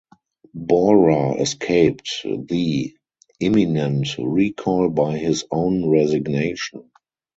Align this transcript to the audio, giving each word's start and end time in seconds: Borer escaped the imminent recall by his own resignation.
Borer 0.55 1.39
escaped 1.39 2.25
the 2.25 2.95
imminent 3.39 4.07
recall 4.17 4.89
by 4.89 5.15
his 5.19 5.45
own 5.51 5.87
resignation. 5.87 6.89